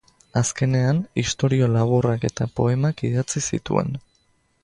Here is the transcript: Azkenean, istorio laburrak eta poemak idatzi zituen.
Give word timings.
Azkenean, 0.39 1.01
istorio 1.23 1.67
laburrak 1.75 2.25
eta 2.31 2.47
poemak 2.61 3.05
idatzi 3.11 3.45
zituen. 3.51 3.93